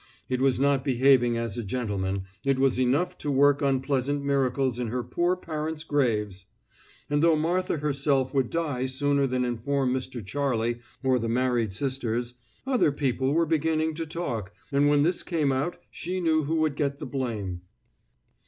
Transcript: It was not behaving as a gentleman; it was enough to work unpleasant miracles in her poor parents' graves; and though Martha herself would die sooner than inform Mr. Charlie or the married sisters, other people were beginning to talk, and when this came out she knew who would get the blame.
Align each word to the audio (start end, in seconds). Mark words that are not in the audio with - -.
It 0.29 0.41
was 0.41 0.59
not 0.59 0.83
behaving 0.83 1.37
as 1.37 1.59
a 1.59 1.63
gentleman; 1.63 2.23
it 2.43 2.57
was 2.57 2.79
enough 2.79 3.19
to 3.19 3.29
work 3.29 3.61
unpleasant 3.61 4.23
miracles 4.25 4.79
in 4.79 4.87
her 4.87 5.03
poor 5.03 5.35
parents' 5.35 5.83
graves; 5.83 6.47
and 7.07 7.21
though 7.21 7.35
Martha 7.35 7.77
herself 7.77 8.33
would 8.33 8.49
die 8.49 8.87
sooner 8.87 9.27
than 9.27 9.45
inform 9.45 9.93
Mr. 9.93 10.25
Charlie 10.25 10.79
or 11.03 11.19
the 11.19 11.29
married 11.29 11.71
sisters, 11.71 12.33
other 12.65 12.91
people 12.91 13.33
were 13.35 13.45
beginning 13.45 13.93
to 13.93 14.07
talk, 14.07 14.51
and 14.71 14.89
when 14.89 15.03
this 15.03 15.21
came 15.21 15.51
out 15.51 15.77
she 15.91 16.19
knew 16.19 16.45
who 16.45 16.55
would 16.55 16.75
get 16.75 16.97
the 16.97 17.05
blame. 17.05 17.61